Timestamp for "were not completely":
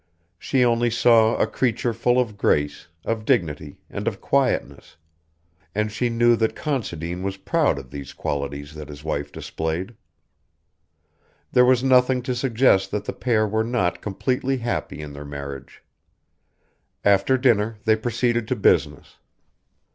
13.47-14.57